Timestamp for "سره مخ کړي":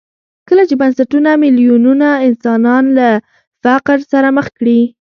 4.11-4.79